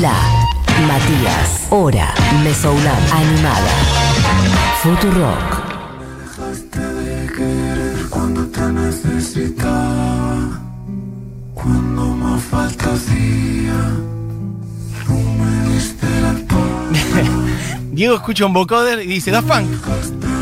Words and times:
La, 0.00 0.14
Matías, 0.88 1.66
Hora, 1.70 2.14
Mesoulab, 2.42 2.98
Animada, 3.12 3.68
Futurock. 4.82 5.64
Dejaste 6.20 6.80
de 6.80 7.26
querer 7.32 8.08
cuando 8.08 8.46
te 8.46 8.60
necesitaba, 8.72 10.60
cuando 11.52 12.06
más 12.06 12.42
falta 12.50 12.94
hacía, 12.94 13.74
no 15.08 15.14
me 15.14 15.74
diste 15.74 16.06
la 16.22 16.34
toalla. 16.46 17.30
Diego 17.92 18.14
escucha 18.14 18.46
un 18.46 18.52
vocoder 18.54 19.00
y 19.00 19.06
dice 19.06 19.30
Daft 19.30 19.48
Punk. 19.48 19.68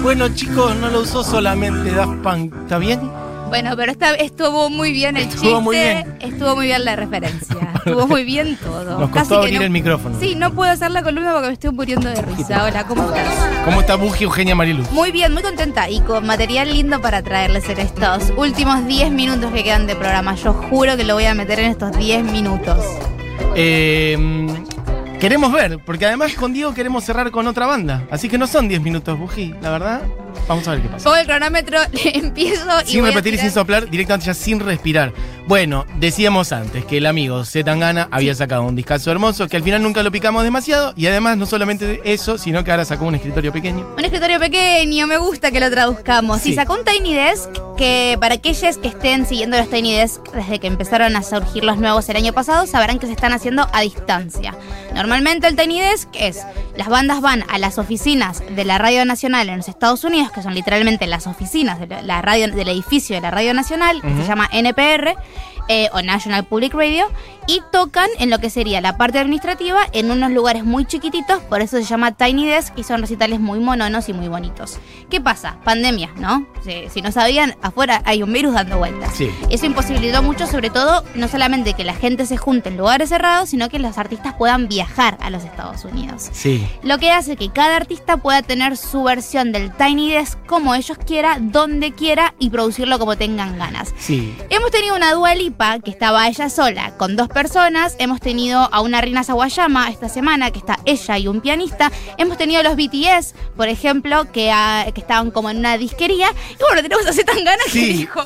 Bueno, 0.03 0.29
chicos, 0.35 0.77
no 0.77 0.89
lo 0.89 1.01
usó 1.01 1.25
solamente 1.25 1.91
Daft 1.91 2.23
Punk. 2.23 2.55
¿Está 2.63 2.79
bien? 2.79 3.01
Bueno, 3.49 3.77
pero 3.77 3.93
esta, 3.93 4.15
estuvo 4.15 4.71
muy 4.71 4.93
bien 4.93 5.17
el 5.17 5.25
Estuvo 5.25 5.43
chiste. 5.43 5.61
muy 5.61 5.77
bien. 5.77 6.17
Estuvo 6.21 6.57
muy 6.57 6.67
bien 6.67 6.85
la 6.87 6.97
referencia. 6.97 7.72
Estuvo 7.85 8.07
muy 8.07 8.25
bien 8.25 8.57
todo. 8.57 8.99
Nos 8.99 9.11
Casi 9.11 9.29
costó 9.29 9.35
que 9.41 9.47
abrir 9.47 9.59
no- 9.61 9.65
el 9.65 9.71
micrófono. 9.71 10.17
Sí, 10.21 10.35
no 10.35 10.53
puedo 10.53 10.71
hacer 10.71 10.91
la 10.91 11.03
columna 11.03 11.33
porque 11.33 11.47
me 11.49 11.53
estoy 11.55 11.71
muriendo 11.73 12.09
de 12.09 12.23
risa. 12.23 12.65
Hola, 12.65 12.85
¿cómo 12.87 13.05
estás? 13.05 13.29
¿Cómo 13.65 13.81
está 13.81 13.97
Buji 13.97 14.25
Eugenia 14.25 14.55
Mariluz? 14.55 14.91
Muy 14.93 15.11
bien, 15.13 15.33
muy 15.33 15.43
contenta 15.43 15.89
y 15.91 16.01
con 16.01 16.27
material 16.27 16.73
lindo 16.73 17.01
para 17.01 17.23
traerles 17.23 17.69
en 17.69 17.79
estos 17.81 18.33
últimos 18.37 18.87
10 18.87 19.11
minutos 19.11 19.53
que 19.53 19.65
quedan 19.65 19.87
de 19.87 19.95
programa. 19.97 20.35
Yo 20.35 20.53
juro 20.53 20.97
que 20.97 21.05
lo 21.05 21.15
voy 21.15 21.25
a 21.27 21.35
meter 21.35 21.61
en 21.61 21.71
estos 21.71 21.97
10 21.97 22.25
minutos. 22.25 22.79
Eh, 23.55 24.47
queremos 25.21 25.53
ver, 25.53 25.79
porque 25.85 26.07
además 26.07 26.35
con 26.35 26.53
Diego 26.53 26.75
queremos 26.75 27.05
cerrar 27.05 27.31
con 27.31 27.47
otra 27.47 27.67
banda. 27.67 28.05
Así 28.11 28.29
que 28.29 28.39
no 28.39 28.47
son 28.47 28.69
10 28.69 28.81
minutos, 28.83 29.19
Buji, 29.19 29.55
la 29.61 29.71
verdad. 29.71 30.03
Vamos 30.49 30.67
a 30.69 30.73
ver 30.73 30.83
qué 30.83 30.89
pasa. 30.89 31.05
Pongo 31.05 31.17
el 31.17 31.27
cronómetro, 31.27 31.79
empiezo 32.05 32.65
y 32.85 32.91
Sin 32.91 33.01
voy 33.01 33.11
a 33.11 33.13
repetir 33.13 33.35
y 33.35 33.39
sin 33.39 33.51
soplar, 33.51 33.89
directamente 33.89 34.27
ya 34.27 34.35
sin 34.35 34.61
respirar. 34.61 35.13
Bueno, 35.47 35.85
decíamos 35.99 36.53
antes 36.53 36.85
que 36.85 36.99
el 36.99 37.07
amigo 37.07 37.45
Zetangana 37.45 38.09
había 38.11 38.35
sacado 38.35 38.63
un 38.63 38.77
discazo 38.77 39.11
hermoso, 39.11 39.49
que 39.49 39.57
al 39.57 39.63
final 39.63 39.83
nunca 39.83 40.03
lo 40.03 40.13
picamos 40.13 40.45
demasiado, 40.45 40.93
y 40.97 41.07
además 41.07 41.37
no 41.37 41.47
solamente 41.47 42.01
eso, 42.05 42.39
sino 42.39 42.63
que 42.63 42.71
ahora 42.71 42.85
sacó 42.85 43.07
un 43.07 43.17
escritorio 43.17 43.53
pequeño. 43.53 43.87
Un 43.97 44.05
escritorio 44.05 44.39
pequeño, 44.39 45.07
me 45.07 45.17
gusta 45.17 45.51
que 45.51 45.61
lo 45.61 45.71
traduzcamos. 45.71 46.41
Sí. 46.41 46.53
Y 46.53 46.55
sacó 46.55 46.75
un 46.75 46.85
Tiny 46.85 47.15
Desk 47.15 47.51
que 47.77 48.17
para 48.21 48.37
aquellos 48.37 48.79
que 48.79 48.89
estén 48.89 49.27
siguiendo 49.27 49.57
los 49.57 49.69
Tiny 49.69 49.95
Desk 49.97 50.23
desde 50.33 50.61
que 50.61 50.69
empezaron 50.69 51.17
a 51.17 51.23
surgir 51.23 51.65
los 51.65 51.79
nuevos 51.79 52.09
el 52.09 52.17
año 52.17 52.33
pasado, 52.33 52.67
sabrán 52.67 52.99
que 52.99 53.07
se 53.07 53.13
están 53.13 53.33
haciendo 53.33 53.67
a 53.73 53.81
distancia. 53.81 54.55
Normalmente 54.95 55.49
el 55.49 55.57
Tiny 55.57 55.81
Desk 55.81 56.09
es, 56.15 56.43
las 56.77 56.89
bandas 56.89 57.21
van 57.21 57.45
a 57.51 57.59
las 57.59 57.79
oficinas 57.79 58.43
de 58.49 58.65
la 58.65 58.79
Radio 58.79 59.05
Nacional 59.05 59.49
en 59.49 59.59
los 59.59 59.69
Estados 59.69 60.05
Unidos, 60.05 60.31
que 60.33 60.43
son 60.43 60.55
literalmente 60.55 61.07
las 61.07 61.27
oficinas 61.27 61.79
de 61.81 62.03
la- 62.03 62.23
radio, 62.23 62.49
del 62.55 62.69
edificio 62.69 63.15
de 63.17 63.21
la 63.23 63.31
Radio 63.31 63.53
Nacional, 63.55 64.01
que 64.01 64.09
se 64.15 64.25
llama 64.27 64.49
NPR, 64.53 65.15
eh, 65.69 65.89
o 65.93 66.03
National 66.03 66.45
Public 66.45 66.75
Radio, 66.75 67.07
y 67.47 67.61
tocan 67.73 68.09
en 68.19 68.31
lo 68.31 68.39
que 68.39 68.51
sería 68.51 68.81
la 68.81 68.97
parte 68.97 69.19
administrativa 69.19 69.81
en 69.93 70.11
unos 70.11 70.31
lugares 70.31 70.65
muy 70.65 70.85
chiquititos, 70.85 71.41
por 71.43 71.61
eso 71.61 71.77
se 71.77 71.85
llama 71.85 72.13
Tiny 72.13 72.47
Desk 72.47 72.73
y 72.77 72.85
son 72.85 73.01
recitales 73.01 73.41
muy 73.41 73.59
mononos 73.59 74.09
y 74.09 74.13
muy 74.13 74.29
bonitos. 74.29 74.79
¿Qué 75.11 75.21
pasa? 75.21 75.57
Pandemia, 75.65 76.11
¿no? 76.17 76.47
Si, 76.65 76.89
si 76.89 77.03
no 77.03 77.11
sabían, 77.11 77.57
afuera 77.61 78.01
hay 78.05 78.23
un 78.23 78.33
virus 78.33 78.55
dando 78.55 78.79
vueltas. 78.79 79.13
Sí. 79.15 79.31
Eso 79.51 79.67
imposibilitó 79.67 80.23
mucho, 80.23 80.47
sobre 80.47 80.71
todo, 80.71 81.05
no 81.15 81.27
solamente 81.29 81.75
que 81.75 81.85
la 81.85 81.95
gente 81.95 82.27
se 82.27 82.37
junte 82.37 82.69
en 82.69 82.77
lugares 82.77 83.09
cerrados, 83.09 83.49
sino 83.49 83.69
que 83.69 83.79
los 83.79 83.99
artistas 83.99 84.35
puedan 84.35 84.69
viajar 84.69 85.19
a 85.21 85.31
los 85.31 85.45
Estados 85.45 85.85
Unidos. 85.85 86.29
Sí. 86.33 86.67
Lo 86.83 86.99
que 86.99 87.11
hace 87.11 87.37
que 87.37 87.51
cada 87.51 87.77
artista 87.77 88.17
pueda 88.19 88.43
tener 88.43 88.77
su 88.77 89.03
versión 89.03 89.53
del 89.53 89.73
Tiny 89.73 90.13
Desk 90.13 90.39
como 90.47 90.75
ellos 90.75 90.99
quiera, 90.99 91.39
donde 91.41 91.93
quiera 91.93 92.35
y 92.39 92.51
producirlo 92.51 92.99
como 92.99 93.17
tengan 93.17 93.59
ganas. 93.59 93.93
Sí. 93.99 94.37
Hemos 94.49 94.71
tenido 94.71 94.95
una 94.95 95.13
Dua 95.13 95.35
Que 95.57 95.91
estaba 95.91 96.27
ella 96.29 96.49
sola 96.49 96.95
con 96.97 97.15
dos 97.15 97.29
personas. 97.29 97.95
Hemos 97.99 98.21
tenido 98.21 98.69
a 98.73 98.81
una 98.81 99.01
Rina 99.03 99.23
Sawayama 99.23 99.91
esta 99.91 100.09
semana 100.09 100.51
que 100.51 100.59
está 100.59 100.79
ella 100.87 101.19
y 101.19 101.29
un 101.29 101.41
pianista. 101.41 101.93
Hemos 102.17 102.37
tenido 102.39 102.63
los 102.63 102.75
BTS, 102.75 103.35
por 103.57 103.69
ejemplo, 103.69 104.33
que, 104.33 104.51
ah, 104.51 104.87
que 104.95 105.01
estaban 105.01 105.31
como 105.31 105.51
en 105.51 105.59
una 105.59 105.77
disquería. 105.79 106.29
Y 106.51 106.57
bueno, 106.59 106.83
tenemos 106.83 107.07
a 107.07 107.13
Zetangana 107.13 107.63
que 107.67 107.71
Sí. 107.71 107.93
dijo 107.93 108.21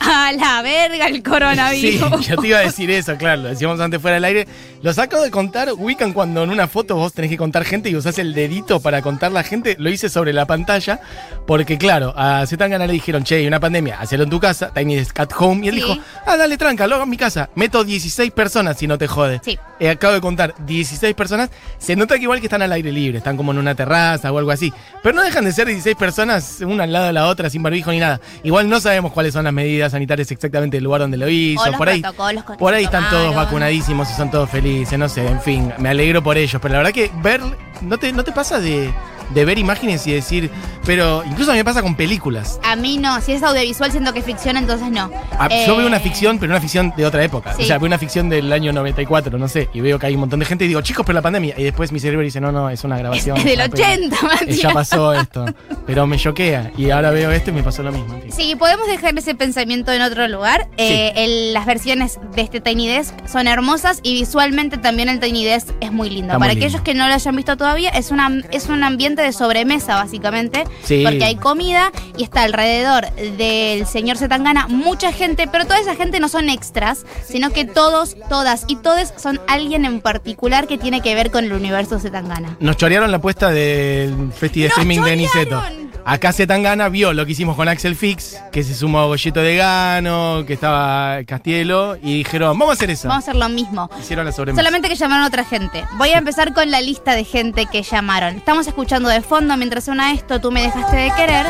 a 0.00 0.32
la 0.32 0.62
verga 0.62 1.06
el 1.06 1.16
Sí, 1.16 1.22
coronavirus. 1.22 2.26
yo 2.26 2.36
te 2.38 2.48
iba 2.48 2.58
a 2.58 2.62
decir 2.62 2.90
eso, 2.90 3.16
claro, 3.16 3.42
lo 3.42 3.48
decíamos 3.50 3.78
antes 3.78 4.00
fuera 4.00 4.14
del 4.14 4.24
aire. 4.24 4.48
Lo 4.82 4.92
saco 4.94 5.20
de 5.20 5.30
contar, 5.30 5.70
ubican 5.72 6.12
cuando 6.14 6.42
en 6.42 6.50
una 6.50 6.66
foto 6.66 6.96
vos 6.96 7.12
tenés 7.12 7.30
que 7.30 7.36
contar 7.36 7.64
gente 7.64 7.90
y 7.90 7.94
usás 7.96 8.18
el 8.18 8.32
dedito 8.34 8.80
para 8.80 9.02
contar 9.02 9.30
la 9.32 9.42
gente, 9.42 9.76
lo 9.78 9.90
hice 9.90 10.08
sobre 10.08 10.32
la 10.32 10.46
pantalla, 10.46 11.00
porque 11.46 11.76
claro, 11.78 12.14
a 12.16 12.46
Zetangana 12.46 12.86
le 12.86 12.94
dijeron, 12.94 13.22
che, 13.22 13.36
hay 13.36 13.46
una 13.46 13.60
pandemia, 13.60 14.00
hacelo 14.00 14.24
en 14.24 14.30
tu 14.30 14.40
casa, 14.40 14.72
Tiny 14.72 14.98
at 14.98 15.30
Home, 15.38 15.66
y 15.66 15.68
él 15.68 15.74
Sí. 15.74 15.80
dijo, 15.82 15.98
ah, 16.26 16.36
dale 16.36 16.56
tranca, 16.70 16.86
lo 16.86 16.94
hago 16.96 17.04
en 17.04 17.10
mi 17.10 17.16
casa, 17.16 17.50
meto 17.54 17.82
16 17.82 18.30
personas 18.30 18.76
si 18.78 18.86
no 18.86 18.96
te 18.96 19.08
jode. 19.08 19.40
Sí. 19.44 19.58
Eh, 19.80 19.90
acabo 19.90 20.14
de 20.14 20.20
contar 20.20 20.54
16 20.66 21.14
personas, 21.14 21.50
se 21.78 21.96
nota 21.96 22.16
que 22.16 22.22
igual 22.22 22.40
que 22.40 22.46
están 22.46 22.62
al 22.62 22.72
aire 22.72 22.92
libre, 22.92 23.18
están 23.18 23.36
como 23.36 23.52
en 23.52 23.58
una 23.58 23.74
terraza 23.74 24.30
o 24.30 24.38
algo 24.38 24.50
así, 24.50 24.72
pero 25.02 25.16
no 25.16 25.22
dejan 25.22 25.44
de 25.44 25.52
ser 25.52 25.66
16 25.66 25.96
personas, 25.96 26.60
una 26.60 26.84
al 26.84 26.92
lado 26.92 27.06
de 27.06 27.12
la 27.12 27.26
otra, 27.26 27.50
sin 27.50 27.62
barbijo 27.62 27.90
ni 27.90 27.98
nada. 27.98 28.20
Igual 28.42 28.68
no 28.68 28.80
sabemos 28.80 29.12
cuáles 29.12 29.32
son 29.32 29.44
las 29.44 29.52
medidas 29.52 29.92
sanitarias 29.92 30.30
exactamente 30.30 30.76
del 30.76 30.84
lugar 30.84 31.00
donde 31.00 31.16
lo 31.16 31.28
hizo, 31.28 31.68
O 31.68 31.76
por 31.76 31.88
ahí. 31.88 32.02
Por 32.58 32.74
están 32.74 33.10
todos 33.10 33.34
vacunadísimos 33.34 34.08
y 34.10 34.14
son 34.14 34.30
todos 34.30 34.48
felices, 34.48 34.98
no 34.98 35.08
sé, 35.08 35.26
en 35.26 35.40
fin, 35.40 35.72
me 35.78 35.88
alegro 35.88 36.22
por 36.22 36.38
ellos, 36.38 36.60
pero 36.62 36.72
la 36.72 36.78
verdad 36.78 36.92
que 36.92 37.10
ver, 37.22 37.40
¿no 37.82 37.98
te, 37.98 38.12
no 38.12 38.22
te 38.22 38.32
pasa 38.32 38.60
de, 38.60 38.92
de 39.34 39.44
ver 39.44 39.58
imágenes 39.58 40.06
y 40.06 40.12
decir, 40.12 40.50
pero 40.84 41.22
incluso 41.24 41.50
a 41.50 41.54
mí 41.54 41.58
me 41.60 41.64
pasa 41.64 41.82
con 41.82 41.94
películas. 41.94 42.58
A 42.64 42.76
mí 42.76 42.98
no, 42.98 43.20
si 43.20 43.32
es 43.32 43.42
audiovisual 43.42 43.90
siento 43.90 44.12
que 44.12 44.20
es 44.20 44.24
ficción, 44.24 44.56
entonces 44.56 44.90
no. 44.90 45.10
Ah, 45.38 45.48
Yo 45.66 45.74
Eh, 45.74 45.76
veo 45.78 45.86
una 45.86 46.00
ficción, 46.00 46.38
pero 46.38 46.52
una 46.52 46.60
ficción 46.60 46.92
de 46.96 47.06
otra 47.06 47.22
época. 47.24 47.54
Sí. 47.54 47.62
O 47.62 47.66
sea, 47.66 47.78
veo 47.78 47.86
una 47.86 47.98
ficción 47.98 48.28
del 48.28 48.52
año 48.52 48.72
94, 48.72 49.38
no 49.38 49.48
sé, 49.48 49.68
y 49.72 49.80
veo 49.80 49.98
que 49.98 50.06
hay 50.06 50.14
un 50.14 50.20
montón 50.20 50.40
de 50.40 50.46
gente 50.46 50.64
y 50.64 50.68
digo, 50.68 50.80
chicos, 50.82 51.04
pero 51.06 51.14
la 51.14 51.22
pandemia. 51.22 51.54
Y 51.56 51.64
después 51.64 51.92
mi 51.92 52.00
cerebro 52.00 52.24
dice, 52.24 52.40
no, 52.40 52.50
no, 52.52 52.70
es 52.70 52.82
una 52.84 52.98
grabación. 52.98 53.36
Es 53.36 53.44
del 53.44 53.54
una 53.60 53.68
peli. 53.68 53.82
80, 54.06 54.16
Eh, 54.16 54.18
Matías. 54.22 54.58
Ya 54.60 54.70
pasó 54.70 55.12
esto. 55.14 55.44
Pero 55.86 56.06
me 56.06 56.16
choquea. 56.18 56.72
Y 56.76 56.90
ahora 56.90 57.10
veo 57.10 57.30
esto 57.30 57.50
y 57.50 57.52
me 57.54 57.62
pasó 57.62 57.82
lo 57.82 57.92
mismo. 57.92 58.14
en 58.14 58.22
fin. 58.22 58.32
Sí, 58.32 58.56
podemos 58.56 58.86
dejar 58.86 59.16
ese 59.18 59.34
pensamiento 59.34 59.92
en 59.92 60.02
otro 60.02 60.26
lugar. 60.28 60.68
Eh, 60.76 61.12
el- 61.16 61.52
las 61.52 61.66
versiones 61.66 62.18
de 62.34 62.42
este 62.42 62.60
Tiny 62.60 62.88
Desk 62.88 63.14
son 63.26 63.46
hermosas 63.48 64.00
y 64.02 64.14
visualmente 64.14 64.78
también 64.78 65.08
el 65.08 65.20
Tiny 65.20 65.44
Desk 65.44 65.68
es 65.80 65.92
muy 65.92 66.08
lindo. 66.10 66.26
Está 66.28 66.38
muy 66.38 66.44
Para 66.44 66.52
lindo. 66.54 66.66
aquellos 66.66 66.82
que 66.82 66.94
no 66.94 67.08
lo 67.08 67.14
hayan 67.14 67.36
visto 67.36 67.56
todavía, 67.56 67.90
es, 67.90 68.10
una, 68.10 68.30
es 68.50 68.68
un 68.68 68.82
ambiente 68.84 69.19
de 69.22 69.32
sobremesa, 69.32 69.96
básicamente. 69.96 70.64
Sí. 70.82 71.02
Porque 71.04 71.24
hay 71.24 71.36
comida 71.36 71.92
y 72.16 72.24
está 72.24 72.42
alrededor 72.42 73.10
del 73.14 73.86
señor 73.86 74.16
Zetangana 74.16 74.66
mucha 74.68 75.12
gente, 75.12 75.48
pero 75.50 75.64
toda 75.64 75.78
esa 75.78 75.96
gente 75.96 76.20
no 76.20 76.28
son 76.28 76.48
extras, 76.48 77.04
sino 77.24 77.50
que 77.50 77.64
todos, 77.64 78.16
todas 78.28 78.64
y 78.68 78.76
todes 78.76 79.12
son 79.16 79.40
alguien 79.46 79.84
en 79.84 80.00
particular 80.00 80.66
que 80.66 80.78
tiene 80.78 81.00
que 81.00 81.14
ver 81.14 81.30
con 81.30 81.44
el 81.44 81.52
universo 81.52 81.98
Zetangana. 81.98 82.56
Nos 82.60 82.76
chorearon 82.76 83.10
la 83.10 83.18
apuesta 83.18 83.50
del 83.50 84.32
festival 84.32 84.50
de 84.50 84.68
¡Nos 84.68 84.78
streaming 84.78 85.02
de 85.02 85.16
Niceto. 85.16 85.62
Acá 86.04 86.32
Zetangana 86.32 86.88
vio 86.88 87.12
lo 87.12 87.26
que 87.26 87.32
hicimos 87.32 87.56
con 87.56 87.68
Axel 87.68 87.96
Fix, 87.96 88.40
que 88.52 88.62
se 88.62 88.74
sumó 88.74 89.00
a 89.00 89.16
de 89.16 89.56
Gano, 89.56 90.44
que 90.46 90.54
estaba 90.54 91.22
Castielo, 91.24 91.96
y 92.02 92.18
dijeron, 92.18 92.58
vamos 92.58 92.70
a 92.70 92.72
hacer 92.74 92.90
eso. 92.90 93.08
Vamos 93.08 93.26
a 93.26 93.30
hacer 93.30 93.40
lo 93.40 93.48
mismo. 93.48 93.90
Hicieron 94.00 94.24
la 94.24 94.32
sobremesa. 94.32 94.62
Solamente 94.62 94.88
que 94.88 94.94
llamaron 94.94 95.24
a 95.24 95.28
otra 95.28 95.44
gente. 95.44 95.84
Voy 95.98 96.10
a 96.10 96.18
empezar 96.18 96.52
con 96.52 96.70
la 96.70 96.80
lista 96.80 97.14
de 97.14 97.24
gente 97.24 97.66
que 97.66 97.82
llamaron. 97.82 98.36
Estamos 98.36 98.66
escuchando 98.66 99.08
de 99.08 99.20
fondo 99.20 99.56
mientras 99.56 99.84
suena 99.84 100.12
esto, 100.12 100.40
tú 100.40 100.50
me 100.50 100.62
dejaste 100.62 100.96
de 100.96 101.10
querer. 101.16 101.46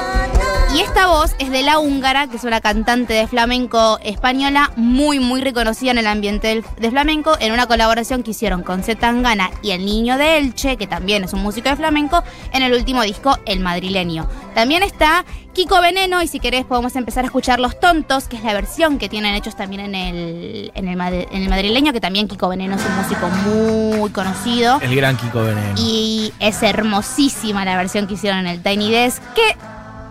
Y 0.72 0.80
esta 0.82 1.08
voz 1.08 1.34
es 1.40 1.50
de 1.50 1.64
la 1.64 1.80
húngara, 1.80 2.28
que 2.28 2.36
es 2.36 2.44
una 2.44 2.60
cantante 2.60 3.12
de 3.12 3.26
flamenco 3.26 3.98
española 4.04 4.70
muy, 4.76 5.18
muy 5.18 5.40
reconocida 5.40 5.90
en 5.90 5.98
el 5.98 6.06
ambiente 6.06 6.62
de 6.78 6.90
flamenco, 6.90 7.36
en 7.40 7.52
una 7.52 7.66
colaboración 7.66 8.22
que 8.22 8.30
hicieron 8.30 8.62
con 8.62 8.84
Zetangana 8.84 9.50
y 9.62 9.72
el 9.72 9.84
niño 9.84 10.16
de 10.16 10.38
Elche, 10.38 10.76
que 10.76 10.86
también 10.86 11.24
es 11.24 11.32
un 11.32 11.42
músico 11.42 11.68
de 11.68 11.76
flamenco, 11.76 12.22
en 12.52 12.62
el 12.62 12.72
último 12.72 13.02
disco 13.02 13.36
El 13.46 13.58
Madrileño. 13.60 14.28
También 14.54 14.84
está 14.84 15.24
Kiko 15.54 15.80
Veneno, 15.80 16.22
y 16.22 16.28
si 16.28 16.38
querés 16.38 16.64
podemos 16.64 16.94
empezar 16.94 17.24
a 17.24 17.26
escuchar 17.26 17.58
Los 17.58 17.80
Tontos, 17.80 18.28
que 18.28 18.36
es 18.36 18.44
la 18.44 18.54
versión 18.54 18.98
que 18.98 19.08
tienen 19.08 19.34
hechos 19.34 19.56
también 19.56 19.80
en 19.80 19.94
el, 19.96 20.70
en 20.76 20.86
el, 20.86 20.96
madri- 20.96 21.26
en 21.32 21.42
el 21.42 21.48
madrileño, 21.48 21.92
que 21.92 22.00
también 22.00 22.28
Kiko 22.28 22.48
Veneno 22.48 22.76
es 22.76 22.82
un 22.86 22.96
músico 22.96 23.28
muy 23.28 24.10
conocido. 24.10 24.78
El 24.80 24.94
gran 24.94 25.16
Kiko 25.16 25.42
Veneno. 25.42 25.74
Y 25.76 26.32
es 26.38 26.62
hermosísima 26.62 27.64
la 27.64 27.76
versión 27.76 28.06
que 28.06 28.14
hicieron 28.14 28.38
en 28.38 28.46
el 28.46 28.62
Tiny 28.62 28.92
Desk, 28.92 29.20
que 29.34 29.56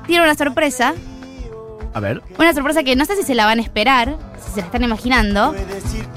tiene 0.10 0.24
una 0.24 0.36
sorpresa. 0.36 0.96
A 1.94 2.00
ver. 2.00 2.22
Una 2.38 2.54
sorpresa 2.54 2.84
que 2.84 2.96
no 2.96 3.06
sé 3.06 3.16
si 3.16 3.24
se 3.24 3.36
la 3.36 3.46
van 3.46 3.60
a 3.60 3.62
esperar, 3.62 4.18
si 4.44 4.52
se 4.52 4.60
la 4.60 4.66
están 4.66 4.84
imaginando. 4.84 5.56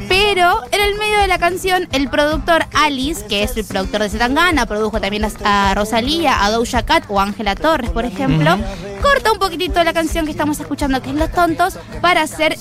Pero 0.09 0.63
en 0.71 0.81
el 0.81 0.99
medio 0.99 1.19
de 1.19 1.27
la 1.29 1.39
canción, 1.39 1.89
el 1.93 2.09
productor 2.09 2.65
Alice, 2.75 3.25
que 3.27 3.43
es 3.43 3.57
el 3.57 3.65
productor 3.65 4.03
de 4.03 4.11
Zetangana, 4.11 4.67
produjo 4.67 5.01
también 5.01 5.25
a 5.45 5.75
Rosalía, 5.75 6.45
a 6.45 6.51
Doja 6.51 6.83
Cat 6.85 7.05
o 7.09 7.21
Ángela 7.21 7.55
Torres, 7.55 7.91
por 7.91 8.05
ejemplo, 8.05 8.59
corta 9.01 9.33
un 9.33 9.39
poquitito 9.39 9.83
la 9.85 9.93
canción 9.93 10.25
que 10.25 10.31
estamos 10.33 10.59
escuchando, 10.59 11.01
que 11.01 11.11
es 11.11 11.17
Los 11.17 11.31
Tontos, 11.31 11.79
para 12.01 12.23
hacer 12.23 12.53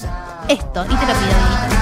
esto. 0.48 0.86
Y 0.86 0.95
te 0.95 1.06
lo 1.06 1.13
pido, 1.13 1.81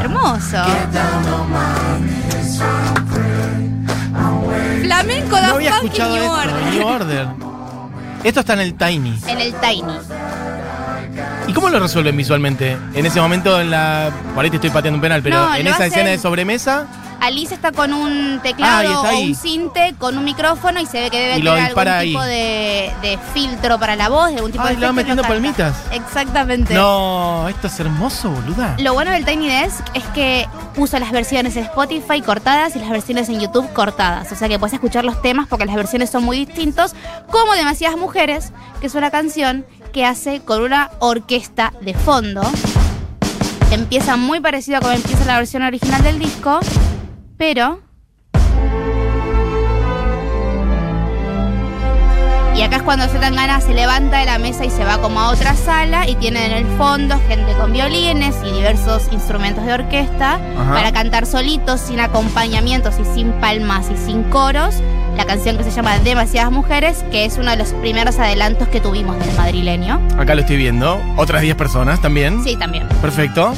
Hermoso. 0.00 0.64
Flamenco 4.82 5.36
da 5.36 5.48
No 5.48 5.54
había 5.54 5.70
escuchado 5.70 6.14
New 6.14 6.24
esto. 6.24 6.34
Order. 6.34 6.84
Order. 6.84 7.26
Esto 8.24 8.40
está 8.40 8.52
en 8.54 8.60
el 8.60 8.74
Tiny. 8.74 9.20
En 9.26 9.40
el 9.40 9.54
Tiny. 9.54 9.98
¿Y 11.46 11.52
cómo 11.52 11.68
lo 11.68 11.78
resuelven 11.78 12.16
visualmente? 12.16 12.76
En 12.94 13.06
ese 13.06 13.20
momento, 13.20 13.60
en 13.60 13.70
la. 13.70 14.10
Por 14.34 14.44
ahí 14.44 14.50
te 14.50 14.56
estoy 14.56 14.70
pateando 14.70 14.96
un 14.96 15.02
penal, 15.02 15.22
pero 15.22 15.54
en 15.54 15.66
esa 15.66 15.86
escena 15.86 16.10
de 16.10 16.18
sobremesa, 16.18 16.86
Alice 17.24 17.54
está 17.54 17.72
con 17.72 17.92
un 17.94 18.34
Ah, 18.38 18.42
teclado 18.42 18.82
está 19.04 19.14
o 19.16 19.20
un 19.20 19.34
cinte 19.34 19.94
con 19.98 20.18
un 20.18 20.24
micrófono 20.24 20.78
y 20.80 20.86
se 20.86 21.00
ve 21.00 21.10
que 21.10 21.18
debe 21.18 21.34
tener 21.36 21.74
algún 21.76 22.02
tipo 22.02 22.22
de, 22.22 22.92
de 23.00 23.18
filtro 23.32 23.78
para 23.78 23.96
la 23.96 24.10
voz, 24.10 24.28
de 24.28 24.36
algún 24.36 24.52
tipo 24.52 24.64
de 24.66 24.76
le 24.76 24.86
va 24.86 24.92
metiendo 24.92 25.22
palmitas. 25.22 25.74
Exactamente. 25.92 26.74
No, 26.74 27.48
esto 27.48 27.68
es 27.68 27.80
hermoso, 27.80 28.30
boluda. 28.30 28.76
Lo 28.78 28.92
bueno 28.92 29.10
del 29.10 29.24
Tiny 29.24 29.48
Desk 29.48 29.84
es 29.94 30.04
que 30.14 30.46
puso 30.74 30.98
las 30.98 31.12
versiones 31.12 31.56
en 31.56 31.64
Spotify 31.64 32.20
cortadas 32.20 32.76
y 32.76 32.78
las 32.80 32.90
versiones 32.90 33.28
en 33.30 33.40
YouTube 33.40 33.72
cortadas. 33.72 34.30
O 34.30 34.36
sea 34.36 34.48
que 34.48 34.58
puedes 34.58 34.74
escuchar 34.74 35.04
los 35.04 35.22
temas 35.22 35.46
porque 35.48 35.64
las 35.64 35.76
versiones 35.76 36.10
son 36.10 36.24
muy 36.24 36.44
distintos. 36.44 36.94
Como 37.30 37.54
Demasiadas 37.54 37.96
Mujeres, 37.96 38.52
que 38.80 38.86
es 38.88 38.94
una 38.94 39.10
canción 39.10 39.64
que 39.94 40.04
hace 40.04 40.40
con 40.40 40.60
una 40.62 40.90
orquesta 40.98 41.72
de 41.80 41.94
fondo. 41.94 42.42
Empieza 43.70 44.16
muy 44.16 44.40
parecido 44.40 44.78
a 44.78 44.80
como 44.80 44.92
empieza 44.92 45.24
la 45.24 45.38
versión 45.38 45.62
original 45.62 46.02
del 46.02 46.18
disco, 46.18 46.60
pero... 47.36 47.80
Y 52.56 52.62
acá 52.62 52.76
es 52.76 52.82
cuando 52.82 53.08
Zetangana 53.08 53.60
se 53.60 53.74
levanta 53.74 54.18
de 54.18 54.26
la 54.26 54.38
mesa 54.38 54.64
y 54.64 54.70
se 54.70 54.84
va 54.84 54.98
como 54.98 55.18
a 55.18 55.30
otra 55.30 55.56
sala 55.56 56.08
y 56.08 56.14
tiene 56.14 56.46
en 56.46 56.52
el 56.52 56.66
fondo 56.76 57.20
gente 57.26 57.52
con 57.54 57.72
violines 57.72 58.36
y 58.44 58.52
diversos 58.52 59.08
instrumentos 59.10 59.66
de 59.66 59.72
orquesta 59.72 60.34
Ajá. 60.56 60.72
para 60.72 60.92
cantar 60.92 61.26
solitos, 61.26 61.80
sin 61.80 61.98
acompañamientos 61.98 62.94
y 63.00 63.04
sin 63.12 63.32
palmas 63.32 63.90
y 63.92 63.96
sin 63.96 64.22
coros. 64.24 64.76
La 65.16 65.24
canción 65.24 65.56
que 65.56 65.64
se 65.64 65.72
llama 65.72 65.98
Demasiadas 65.98 66.52
Mujeres, 66.52 67.04
que 67.10 67.24
es 67.24 67.38
uno 67.38 67.50
de 67.50 67.56
los 67.56 67.72
primeros 67.72 68.20
adelantos 68.20 68.68
que 68.68 68.80
tuvimos 68.80 69.18
del 69.18 69.34
madrileño. 69.36 70.00
Acá 70.16 70.36
lo 70.36 70.42
estoy 70.42 70.56
viendo. 70.56 71.00
Otras 71.16 71.42
10 71.42 71.56
personas 71.56 72.00
también. 72.00 72.44
Sí, 72.44 72.56
también. 72.56 72.86
Perfecto. 73.00 73.54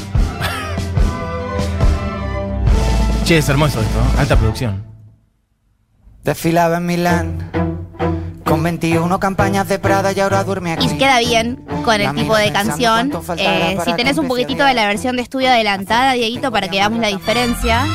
Che, 3.27 3.39
es 3.39 3.49
hermoso 3.49 3.81
esto. 3.81 3.99
Alta 4.17 4.37
producción. 4.37 4.85
Desfilaba 6.23 6.77
en 6.77 6.85
Milán 6.85 7.51
con 8.45 8.63
21 8.63 9.19
campañas 9.19 9.67
de 9.67 9.79
Prada 9.79 10.13
y 10.13 10.19
ahora 10.21 10.45
duerme 10.45 10.71
aquí. 10.71 10.87
Y 10.87 10.97
queda 10.97 11.19
bien 11.19 11.65
con 11.83 11.99
el 11.99 12.15
tipo 12.15 12.37
de 12.37 12.53
canción. 12.53 13.11
Eh, 13.37 13.77
si 13.83 13.93
tenés 13.93 14.17
un 14.17 14.29
poquitito 14.29 14.63
de 14.63 14.73
la 14.73 14.87
versión 14.87 15.17
de 15.17 15.23
estudio 15.23 15.49
adelantada, 15.49 16.13
Dieguito, 16.13 16.51
para 16.51 16.69
que 16.69 16.77
veamos 16.77 16.99
la 16.99 17.09
diferencia. 17.09 17.85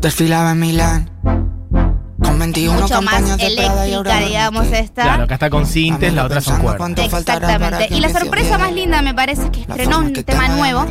Desfilaba 0.00 0.52
en 0.52 0.58
Milán 0.60 1.10
21 2.40 2.80
Mucho 2.80 3.02
más 3.02 3.22
eléctrica, 3.38 4.18
digamos, 4.20 4.66
esta. 4.72 5.02
Claro, 5.02 5.24
acá 5.24 5.34
está 5.34 5.50
con 5.50 5.66
cintes, 5.66 6.12
las 6.12 6.24
otras 6.24 6.44
son 6.44 6.60
cuerdas. 6.60 6.90
Exactamente. 6.98 7.88
Y 7.90 8.00
la 8.00 8.08
sorpresa 8.08 8.58
más 8.58 8.72
linda 8.72 9.02
me 9.02 9.14
parece 9.14 9.42
es 9.44 9.50
que 9.50 9.60
La 9.68 9.74
estrenó 9.74 9.98
un 9.98 10.12
tema 10.12 10.48
nuevo 10.48 10.86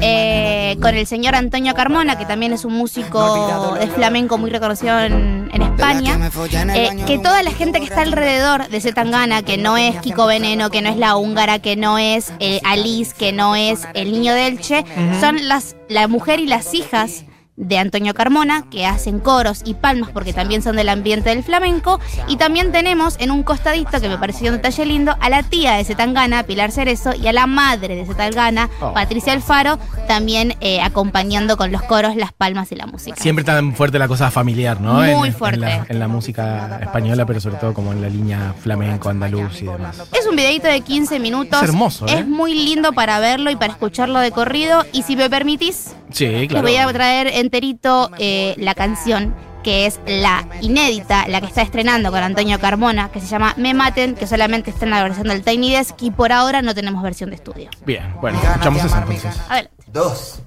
eh, 0.00 0.76
con 0.80 0.94
el 0.94 1.06
señor 1.06 1.34
Antonio 1.34 1.74
Carmona, 1.74 2.16
que 2.18 2.26
también 2.26 2.52
es 2.52 2.64
un 2.64 2.74
músico 2.74 3.74
de 3.74 3.86
flamenco 3.88 4.38
muy 4.38 4.50
reconocido 4.50 5.00
en, 5.00 5.50
en 5.52 5.62
España. 5.62 6.30
Eh, 6.74 7.04
que 7.06 7.18
toda 7.18 7.42
la 7.42 7.50
gente 7.52 7.78
que 7.80 7.86
está 7.86 8.02
alrededor 8.02 8.68
de 8.68 8.80
Zetangana, 8.80 9.42
que 9.42 9.56
no 9.56 9.76
es 9.76 9.96
Kiko 10.00 10.26
Veneno, 10.26 10.70
que 10.70 10.82
no 10.82 10.90
es 10.90 10.96
la 10.96 11.16
húngara, 11.16 11.58
que 11.58 11.76
no 11.76 11.98
es 11.98 12.32
eh, 12.38 12.60
Alice, 12.64 13.14
que 13.16 13.32
no 13.32 13.56
es 13.56 13.88
el 13.94 14.12
niño 14.12 14.34
de 14.34 14.46
Elche, 14.46 14.84
son 15.20 15.48
las, 15.48 15.76
la 15.88 16.08
mujer 16.08 16.40
y 16.40 16.46
las 16.46 16.74
hijas 16.74 17.24
de 17.60 17.78
Antonio 17.78 18.14
Carmona, 18.14 18.64
que 18.70 18.86
hacen 18.86 19.20
coros 19.20 19.60
y 19.64 19.74
palmas 19.74 20.10
porque 20.10 20.32
también 20.32 20.62
son 20.62 20.76
del 20.76 20.88
ambiente 20.88 21.28
del 21.28 21.44
flamenco. 21.44 22.00
Y 22.26 22.36
también 22.36 22.72
tenemos 22.72 23.16
en 23.20 23.30
un 23.30 23.42
costadito, 23.42 24.00
que 24.00 24.08
me 24.08 24.16
pareció 24.18 24.50
un 24.50 24.56
detalle 24.56 24.86
lindo, 24.86 25.14
a 25.20 25.28
la 25.28 25.42
tía 25.42 25.74
de 25.74 25.84
Zetangana, 25.84 26.42
Pilar 26.44 26.72
Cerezo, 26.72 27.14
y 27.14 27.28
a 27.28 27.32
la 27.32 27.46
madre 27.46 27.94
de 27.94 28.06
Zetangana, 28.06 28.68
Oh. 28.80 28.94
Patricia 28.94 29.32
Alfaro, 29.34 29.78
también 30.14 30.56
eh, 30.60 30.80
acompañando 30.80 31.56
con 31.56 31.70
los 31.70 31.82
coros, 31.82 32.16
las 32.16 32.32
palmas 32.32 32.72
y 32.72 32.74
la 32.74 32.86
música. 32.86 33.16
Siempre 33.22 33.44
tan 33.44 33.76
fuerte 33.76 33.96
la 33.96 34.08
cosa 34.08 34.28
familiar, 34.32 34.80
¿no? 34.80 34.94
Muy 34.94 35.08
En- 35.10 35.24
en 35.26 35.34
fuerte. 35.34 35.58
la- 35.60 35.86
En 35.88 36.00
la, 36.00 36.08
música 36.08 36.80
española, 36.82 37.24
pero 37.26 37.40
sobre 37.40 37.58
todo 37.58 37.72
como 37.74 37.92
en 37.92 38.02
la 38.02 38.08
línea 38.08 38.52
flamenco, 38.60 39.08
andaluz 39.08 39.62
y 39.62 39.66
demás. 39.66 40.02
Es 40.12 40.26
un 40.26 40.34
videito 40.34 40.66
de 40.66 40.80
15 40.80 41.20
minutos. 41.20 41.62
Es 41.62 41.68
hermoso, 41.68 42.08
¿eh? 42.08 42.18
Es 42.18 42.26
muy 42.26 42.54
lindo 42.54 42.92
para 42.92 43.20
verlo 43.20 43.52
y 43.52 43.56
para 43.56 43.72
escucharlo 43.72 44.18
de 44.18 44.32
corrido. 44.32 44.84
Y 44.92 45.02
si 45.04 45.14
me 45.14 45.30
permitís, 45.30 45.94
Sí, 46.10 46.26
les 46.48 46.60
voy 46.62 46.74
a 46.76 46.88
traer 46.92 47.28
enterito 47.28 48.10
eh, 48.18 48.56
la 48.58 48.74
canción 48.74 49.32
que 49.62 49.84
es 49.84 50.00
la 50.06 50.46
inédita, 50.62 51.28
la 51.28 51.40
que 51.42 51.46
está 51.46 51.60
estrenando 51.60 52.10
con 52.10 52.22
Antonio 52.22 52.58
Carmona, 52.58 53.10
que 53.12 53.20
se 53.20 53.26
llama 53.26 53.52
Me 53.58 53.74
Maten, 53.74 54.14
que 54.14 54.26
solamente 54.26 54.70
está 54.70 54.86
en 54.86 54.90
la 54.90 55.02
versión 55.02 55.28
del 55.28 55.42
Tiny 55.42 55.70
Desk 55.70 56.00
y 56.02 56.10
por 56.10 56.32
ahora 56.32 56.62
no 56.62 56.74
tenemos 56.74 57.02
versión 57.02 57.28
de 57.28 57.36
estudio. 57.36 57.68
Bien, 57.84 58.14
bueno, 58.22 58.40
escuchamos 58.42 58.82
eso 58.84 58.96
entonces. 58.96 59.36
Adelante 59.50 59.79
dos, 59.92 60.40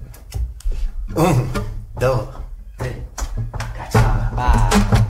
un, 1.15 1.49
dos, 1.99 2.29
tres, 2.77 2.95
cachaba. 3.75 5.02